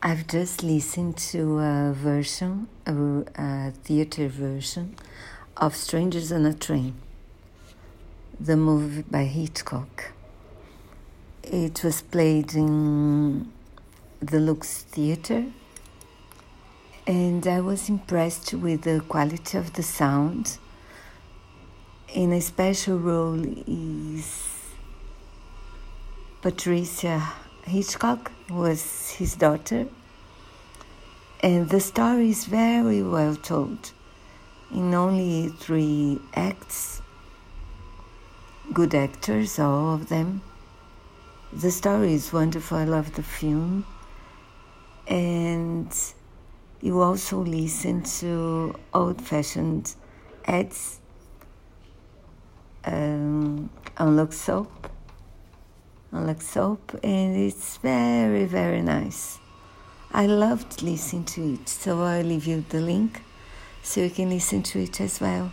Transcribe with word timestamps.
I've 0.00 0.28
just 0.28 0.62
listened 0.62 1.16
to 1.32 1.58
a 1.58 1.92
version, 1.92 2.68
a, 2.86 2.94
a, 3.34 3.72
theater 3.82 4.28
version 4.28 4.94
of 5.56 5.74
Strangers 5.74 6.30
on 6.30 6.46
a 6.46 6.54
Train, 6.54 6.94
the 8.38 8.56
movie 8.56 9.02
by 9.02 9.24
Hitchcock. 9.24 10.12
It 11.42 11.82
was 11.82 12.02
played 12.02 12.54
in 12.54 13.50
the 14.20 14.38
Lux 14.38 14.82
Theater, 14.82 15.46
and 17.04 17.44
I 17.44 17.60
was 17.60 17.88
impressed 17.88 18.54
with 18.54 18.82
the 18.82 19.00
quality 19.00 19.58
of 19.58 19.72
the 19.72 19.82
sound. 19.82 20.58
In 22.14 22.32
a 22.32 22.40
special 22.40 23.00
role 23.00 23.44
is 23.66 24.46
Patricia 26.40 27.20
Hitchcock 27.64 28.30
was 28.50 29.10
his 29.10 29.36
daughter, 29.36 29.86
and 31.40 31.68
the 31.68 31.80
story 31.80 32.30
is 32.30 32.46
very 32.46 33.02
well 33.02 33.36
told 33.36 33.92
in 34.70 34.94
only 34.94 35.48
three 35.48 36.20
acts. 36.34 37.02
Good 38.72 38.94
actors, 38.94 39.58
all 39.58 39.94
of 39.94 40.08
them. 40.08 40.42
The 41.52 41.70
story 41.70 42.12
is 42.12 42.32
wonderful. 42.32 42.76
I 42.76 42.84
love 42.84 43.14
the 43.14 43.22
film. 43.22 43.86
And 45.06 45.90
you 46.82 47.00
also 47.00 47.38
listen 47.38 48.02
to 48.20 48.78
old 48.92 49.22
fashioned 49.22 49.94
ads 50.44 51.00
um, 52.84 53.70
on 53.96 54.16
Lux 54.16 54.36
Soap 54.36 54.77
like 56.12 56.42
soap, 56.42 56.98
and 57.02 57.36
it's 57.36 57.76
very, 57.78 58.44
very 58.44 58.82
nice. 58.82 59.38
I 60.12 60.26
loved 60.26 60.82
listening 60.82 61.24
to 61.24 61.54
it, 61.54 61.68
so 61.68 62.02
I'll 62.02 62.24
leave 62.24 62.46
you 62.46 62.64
the 62.68 62.80
link 62.80 63.22
so 63.82 64.00
you 64.00 64.10
can 64.10 64.30
listen 64.30 64.62
to 64.62 64.80
it 64.80 65.00
as 65.00 65.20
well. 65.20 65.52